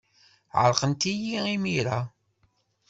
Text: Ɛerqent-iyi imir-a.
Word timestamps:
Ɛerqent-iyi 0.61 1.37
imir-a. 1.55 1.99